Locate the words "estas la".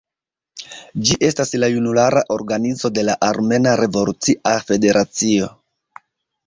1.27-1.69